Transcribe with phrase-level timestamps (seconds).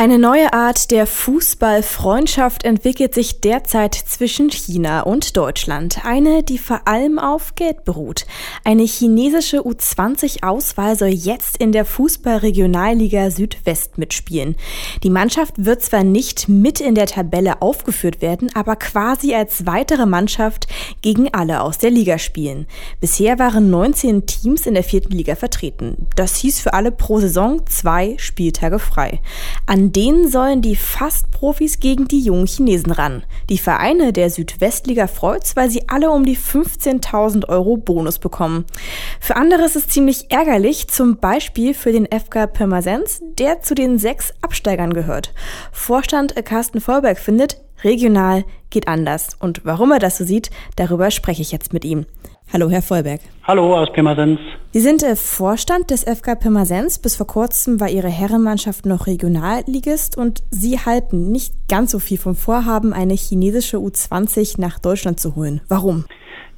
[0.00, 6.06] Eine neue Art der Fußballfreundschaft entwickelt sich derzeit zwischen China und Deutschland.
[6.06, 8.24] Eine, die vor allem auf Geld beruht.
[8.64, 14.56] Eine chinesische U20-Auswahl soll jetzt in der Fußballregionalliga Südwest mitspielen.
[15.02, 20.06] Die Mannschaft wird zwar nicht mit in der Tabelle aufgeführt werden, aber quasi als weitere
[20.06, 20.66] Mannschaft
[21.02, 22.66] gegen alle aus der Liga spielen.
[23.02, 26.06] Bisher waren 19 Teams in der vierten Liga vertreten.
[26.16, 29.20] Das hieß für alle pro Saison zwei Spieltage frei.
[29.66, 33.24] An denen sollen die Fast-Profis gegen die jungen Chinesen ran.
[33.48, 38.64] Die Vereine der Südwestliga freut's, weil sie alle um die 15.000 Euro Bonus bekommen.
[39.20, 43.98] Für andere ist es ziemlich ärgerlich, zum Beispiel für den FK Pirmasens, der zu den
[43.98, 45.32] sechs Absteigern gehört.
[45.72, 49.36] Vorstand Carsten Vollberg findet, regional geht anders.
[49.38, 52.06] Und warum er das so sieht, darüber spreche ich jetzt mit ihm.
[52.52, 53.20] Hallo, Herr Vollberg.
[53.44, 54.40] Hallo aus Pirmasens.
[54.72, 57.00] Sie sind äh, Vorstand des FK Pirmasens.
[57.00, 62.18] Bis vor kurzem war Ihre Herrenmannschaft noch Regionalligist und Sie halten nicht ganz so viel
[62.18, 65.60] vom Vorhaben, eine chinesische U20 nach Deutschland zu holen.
[65.68, 66.04] Warum?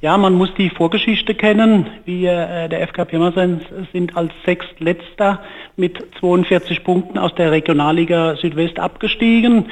[0.01, 1.87] Ja, man muss die Vorgeschichte kennen.
[2.05, 5.41] Wir, äh, der FK Pirmasens, sind als Sechstletzter
[5.75, 9.71] mit 42 Punkten aus der Regionalliga Südwest abgestiegen.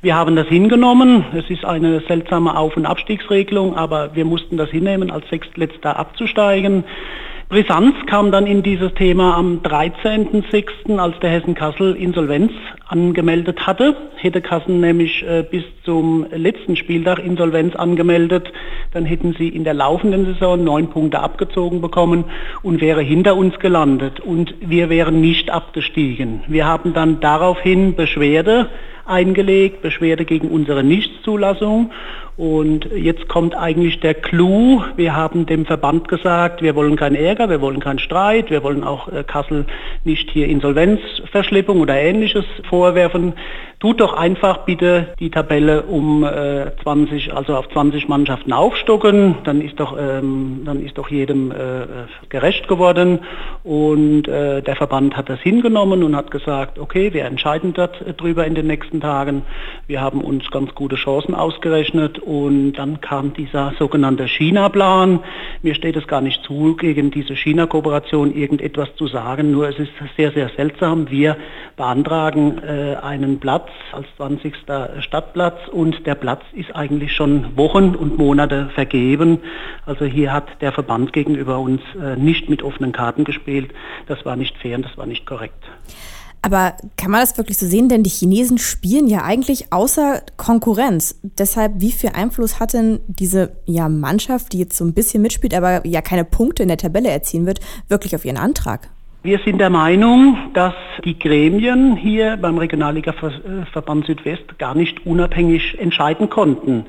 [0.00, 1.26] Wir haben das hingenommen.
[1.34, 6.84] Es ist eine seltsame Auf- und Abstiegsregelung, aber wir mussten das hinnehmen, als Sechstletzter abzusteigen.
[7.52, 12.50] Brisanz kam dann in dieses Thema am 13.06., als der Hessen Kassel Insolvenz
[12.88, 13.94] angemeldet hatte.
[14.16, 18.50] Hätte Kassel nämlich äh, bis zum letzten Spieltag Insolvenz angemeldet,
[18.94, 22.24] dann hätten sie in der laufenden Saison neun Punkte abgezogen bekommen
[22.62, 26.40] und wäre hinter uns gelandet und wir wären nicht abgestiegen.
[26.48, 28.70] Wir haben dann daraufhin Beschwerde
[29.04, 31.90] eingelegt, Beschwerde gegen unsere Nichtzulassung.
[32.36, 34.82] Und jetzt kommt eigentlich der Clou.
[34.96, 38.84] Wir haben dem Verband gesagt, wir wollen keinen Ärger, wir wollen keinen Streit, wir wollen
[38.84, 39.66] auch äh, Kassel
[40.04, 43.34] nicht hier Insolvenzverschleppung oder ähnliches vorwerfen.
[43.82, 49.38] Tut doch einfach bitte die Tabelle um äh, 20, also auf 20 Mannschaften aufstocken.
[49.42, 51.86] Dann ist doch, ähm, dann ist doch jedem äh,
[52.28, 53.18] gerecht geworden.
[53.64, 58.54] Und äh, der Verband hat das hingenommen und hat gesagt, okay, wir entscheiden darüber in
[58.54, 59.42] den nächsten Tagen.
[59.88, 65.20] Wir haben uns ganz gute Chancen ausgerechnet und dann kam dieser sogenannte China-Plan.
[65.62, 69.90] Mir steht es gar nicht zu, gegen diese China-Kooperation irgendetwas zu sagen, nur es ist
[70.16, 71.10] sehr, sehr seltsam.
[71.10, 71.36] Wir
[71.76, 74.54] beantragen äh, einen Platz als 20.
[75.00, 79.38] Stadtplatz und der Platz ist eigentlich schon Wochen und Monate vergeben.
[79.86, 83.72] Also hier hat der Verband gegenüber uns äh, nicht mit offenen Karten gespielt.
[84.06, 85.64] Das war nicht fair und das war nicht korrekt.
[86.44, 87.88] Aber kann man das wirklich so sehen?
[87.88, 91.20] Denn die Chinesen spielen ja eigentlich außer Konkurrenz.
[91.38, 95.54] Deshalb, wie viel Einfluss hat denn diese ja, Mannschaft, die jetzt so ein bisschen mitspielt,
[95.54, 98.90] aber ja keine Punkte in der Tabelle erzielen wird, wirklich auf ihren Antrag?
[99.22, 106.28] Wir sind der Meinung, dass die Gremien hier beim Regionalliga-Verband Südwest gar nicht unabhängig entscheiden
[106.28, 106.86] konnten.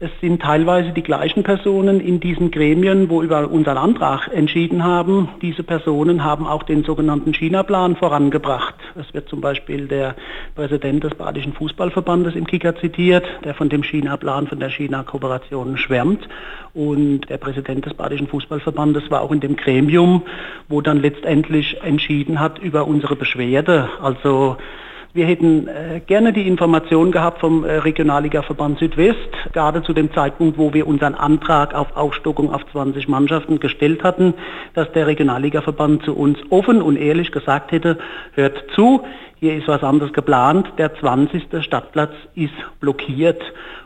[0.00, 5.28] Es sind teilweise die gleichen Personen in diesen Gremien, wo über unseren Antrag entschieden haben.
[5.42, 8.76] Diese Personen haben auch den sogenannten China-Plan vorangebracht.
[8.94, 10.14] Es wird zum Beispiel der
[10.54, 16.28] Präsident des Badischen Fußballverbandes im Kicker zitiert, der von dem China-Plan, von der China-Kooperation schwärmt.
[16.74, 20.22] Und der Präsident des Badischen Fußballverbandes war auch in dem Gremium,
[20.68, 23.88] wo dann letztendlich entschieden hat über unsere Beschwerde.
[24.00, 24.58] Also
[25.14, 30.58] wir hätten äh, gerne die Information gehabt vom äh, Regionalligaverband Südwest, gerade zu dem Zeitpunkt,
[30.58, 34.34] wo wir unseren Antrag auf Aufstockung auf 20 Mannschaften gestellt hatten,
[34.74, 37.98] dass der Regionalligaverband zu uns offen und ehrlich gesagt hätte,
[38.34, 39.02] hört zu,
[39.40, 41.62] hier ist was anderes geplant, der 20.
[41.62, 43.40] Stadtplatz ist blockiert.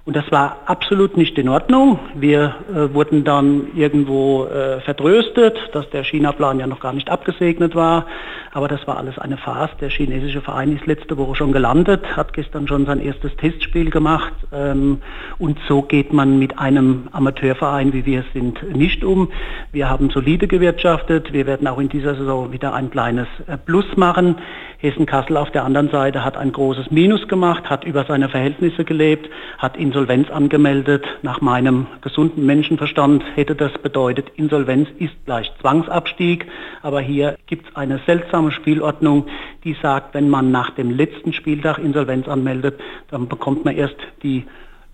[0.05, 2.01] Und das war absolut nicht in Ordnung.
[2.15, 7.77] Wir äh, wurden dann irgendwo äh, vertröstet, dass der China-Plan ja noch gar nicht abgesegnet
[7.77, 8.07] war.
[8.51, 9.71] Aber das war alles eine Farce.
[9.81, 14.33] Der chinesische Verein ist letzte Woche schon gelandet, hat gestern schon sein erstes Testspiel gemacht.
[14.53, 15.03] Ähm,
[15.39, 19.31] und so geht man mit einem Amateurverein, wie wir es sind, nicht um.
[19.71, 21.33] Wir haben solide gewirtschaftet.
[21.33, 24.37] Wir werden auch in dieser Saison wieder ein kleines äh, Plus machen.
[24.83, 29.31] Hessen-Kassel auf der anderen Seite hat ein großes Minus gemacht, hat über seine Verhältnisse gelebt,
[29.59, 31.05] hat Insolvenz angemeldet.
[31.23, 36.47] Nach meinem gesunden Menschenverstand hätte das bedeutet, Insolvenz ist gleich Zwangsabstieg.
[36.83, 39.27] Aber hier gibt es eine seltsame Spielordnung,
[39.63, 44.47] die sagt, wenn man nach dem letzten Spieltag Insolvenz anmeldet, dann bekommt man erst die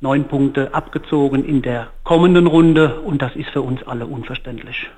[0.03, 4.89] neun Punkte abgezogen in der kommenden Runde und das ist für uns alle unverständlich.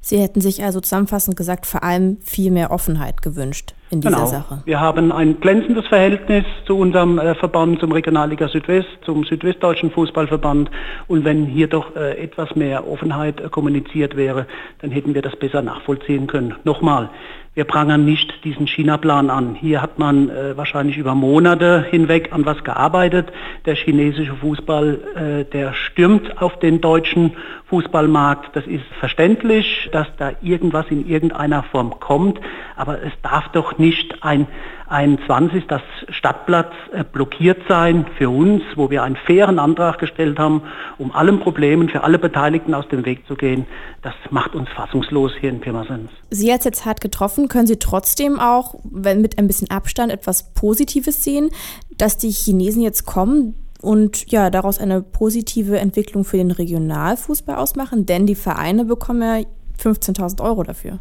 [0.00, 4.26] Sie hätten sich also zusammenfassend gesagt, vor allem viel mehr Offenheit gewünscht in dieser genau.
[4.26, 4.62] Sache.
[4.66, 10.70] Wir haben ein glänzendes Verhältnis zu unserem äh, Verband, zum Regionalliga Südwest, zum Südwestdeutschen Fußballverband
[11.08, 14.46] und wenn hier doch äh, etwas mehr Offenheit äh, kommuniziert wäre,
[14.80, 16.54] dann hätten wir das besser nachvollziehen können.
[16.62, 17.10] Nochmal,
[17.54, 19.56] Wir prangern nicht diesen China-Plan an.
[19.56, 23.32] Hier hat man äh, wahrscheinlich über Monate hinweg an was gearbeitet.
[23.66, 27.36] Der chinesische Fußball, äh, der stürmt auf den deutschen
[27.66, 28.54] Fußballmarkt.
[28.56, 32.40] Das ist verständlich, dass da irgendwas in irgendeiner Form kommt,
[32.76, 34.48] aber es darf doch nicht ein,
[34.88, 35.66] ein 20.
[35.68, 40.62] das Stadtplatz äh, blockiert sein für uns, wo wir einen fairen Antrag gestellt haben,
[40.98, 43.66] um allen Problemen für alle Beteiligten aus dem Weg zu gehen.
[44.02, 46.10] Das macht uns fassungslos hier in Pirmasens.
[46.30, 50.52] Sie als jetzt hart getroffen, können Sie trotzdem auch, wenn mit ein bisschen Abstand etwas
[50.54, 51.50] Positives sehen,
[51.96, 58.06] dass die Chinesen jetzt kommen und ja, daraus eine positive Entwicklung für den Regionalfußball ausmachen,
[58.06, 59.46] denn die Vereine bekommen ja
[59.80, 60.98] 15.000 Euro dafür.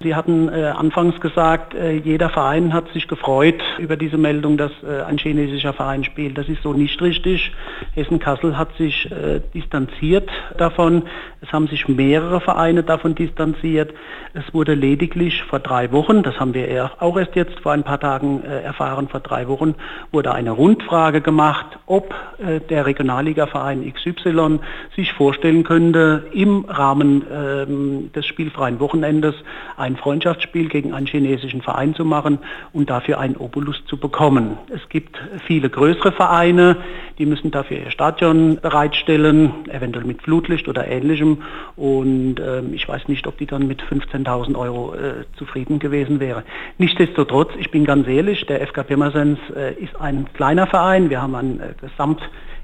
[0.00, 4.72] Sie hatten äh, anfangs gesagt, äh, jeder Verein hat sich gefreut über diese Meldung, dass
[4.82, 6.36] äh, ein chinesischer Verein spielt.
[6.38, 7.52] Das ist so nicht richtig.
[7.94, 10.28] Hessen-Kassel hat sich äh, distanziert
[10.58, 11.02] davon.
[11.40, 13.92] Es haben sich mehrere Vereine davon distanziert.
[14.34, 18.00] Es wurde lediglich vor drei Wochen, das haben wir auch erst jetzt vor ein paar
[18.00, 19.74] Tagen äh, erfahren, vor drei Wochen
[20.10, 24.60] wurde eine Rundfrage gemacht, ob äh, der Regionalligaverein XY
[24.96, 29.34] sich vorstellen könnte, im Rahmen ähm, des spielfreien Wochenendes
[29.76, 32.38] ein Freundschaftsspiel gegen einen chinesischen Verein zu machen
[32.72, 34.58] und dafür einen Obolus zu bekommen.
[34.68, 35.16] Es gibt
[35.46, 36.76] viele größere Vereine,
[37.18, 41.42] die müssen dafür ihr Stadion bereitstellen, eventuell mit Flutlicht oder ähnlichem.
[41.76, 46.42] Und äh, ich weiß nicht, ob die dann mit 15.000 Euro äh, zufrieden gewesen wäre.
[46.78, 51.10] Nichtsdestotrotz, ich bin ganz ehrlich, der FK Pirmasens äh, ist ein kleiner Verein.
[51.10, 52.22] Wir haben ein äh, Gesamt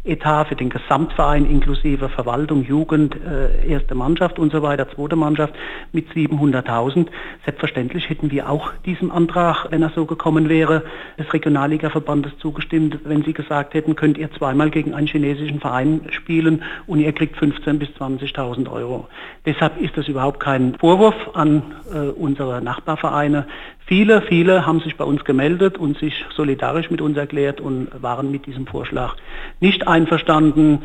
[0.08, 5.55] Etat für den Gesamtverein inklusive Verwaltung, Jugend, äh, erste Mannschaft und so weiter, zweite Mannschaft
[5.93, 7.08] mit 700.000.
[7.44, 10.82] Selbstverständlich hätten wir auch diesem Antrag, wenn er so gekommen wäre,
[11.19, 16.62] des Regionalligaverbandes zugestimmt, wenn sie gesagt hätten, könnt ihr zweimal gegen einen chinesischen Verein spielen
[16.87, 19.08] und ihr kriegt 15.000 bis 20.000 Euro.
[19.46, 21.62] Deshalb ist das überhaupt kein Vorwurf an
[21.93, 23.46] äh, unsere Nachbarvereine.
[23.88, 28.31] Viele, viele haben sich bei uns gemeldet und sich solidarisch mit uns erklärt und waren
[28.31, 29.17] mit diesem Vorschlag
[29.61, 30.82] nicht einverstanden.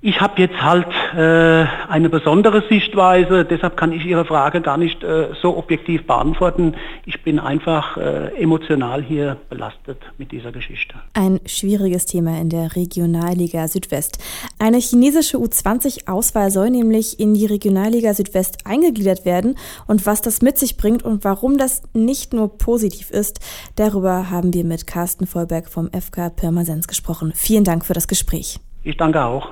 [0.00, 0.86] Ich habe jetzt halt
[1.16, 6.76] äh, eine besondere Sichtweise, deshalb kann ich Ihre Frage gar nicht äh, so objektiv beantworten.
[7.04, 10.94] Ich bin einfach äh, emotional hier belastet mit dieser Geschichte.
[11.14, 14.22] Ein schwieriges Thema in der Regionalliga Südwest.
[14.60, 19.56] Eine chinesische U20-Auswahl soll nämlich in die Regionalliga Südwest eingegliedert werden.
[19.88, 23.40] Und was das mit sich bringt und warum das nicht nur positiv ist,
[23.74, 27.32] darüber haben wir mit Carsten Vollberg vom FK Pirmasens gesprochen.
[27.34, 28.60] Vielen Dank für das Gespräch.
[28.84, 29.50] Ich danke auch.